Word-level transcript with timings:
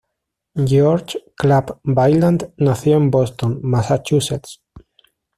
George 0.69 1.19
Clapp 1.35 1.79
Vaillant 1.85 2.39
nació 2.57 2.97
en 2.97 3.11
Boston, 3.11 3.59
Massachusetts. 3.61 4.59